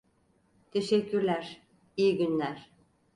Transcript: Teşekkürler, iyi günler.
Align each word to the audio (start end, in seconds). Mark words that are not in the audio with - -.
Teşekkürler, 0.71 1.61
iyi 1.97 2.17
günler. 2.17 2.69